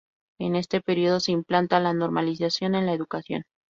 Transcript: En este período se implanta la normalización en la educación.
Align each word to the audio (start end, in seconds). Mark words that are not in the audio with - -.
En 0.39 0.55
este 0.55 0.81
período 0.81 1.19
se 1.19 1.31
implanta 1.31 1.79
la 1.79 1.93
normalización 1.93 2.73
en 2.73 2.87
la 2.87 2.93
educación. 2.95 3.43